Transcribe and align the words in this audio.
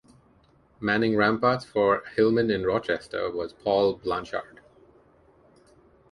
Manning 0.79 1.15
ramparts 1.15 1.63
for 1.63 2.03
Hillman 2.15 2.49
in 2.49 2.65
Rochester 2.65 3.29
was 3.29 3.53
Paul 3.53 3.99
Blanshard. 3.99 4.59